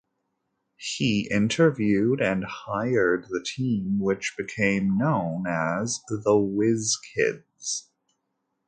[0.77, 7.87] He interviewed and hired the team, which became known as the "Whiz Kids".